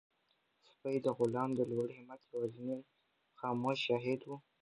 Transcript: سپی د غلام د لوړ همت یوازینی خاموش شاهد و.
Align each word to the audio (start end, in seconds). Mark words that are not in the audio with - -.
سپی 0.69 0.97
د 1.05 1.07
غلام 1.17 1.49
د 1.55 1.61
لوړ 1.71 1.87
همت 1.97 2.21
یوازینی 2.31 2.79
خاموش 3.39 3.77
شاهد 3.87 4.21
و. 4.25 4.29